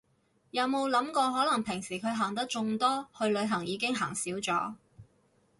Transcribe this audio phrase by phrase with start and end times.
[0.49, 4.73] 有冇諗過可能平時佢行得仲多，去旅行已經行少咗